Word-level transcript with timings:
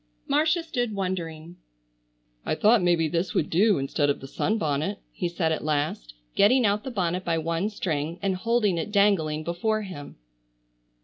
Marcia 0.27 0.63
stood 0.63 0.95
wondering. 0.95 1.57
"I 2.43 2.55
thought 2.55 2.81
maybe 2.81 3.07
this 3.07 3.35
would 3.35 3.51
do 3.51 3.77
instead 3.77 4.09
of 4.09 4.19
the 4.19 4.27
sunbonnet," 4.27 4.97
he 5.11 5.29
said 5.29 5.51
at 5.51 5.63
last, 5.63 6.15
getting 6.33 6.65
out 6.65 6.83
the 6.83 6.89
bonnet 6.89 7.23
by 7.23 7.37
one 7.37 7.69
string 7.69 8.17
and 8.19 8.35
holding 8.35 8.79
it 8.79 8.91
dangling 8.91 9.43
before 9.43 9.83
him. 9.83 10.15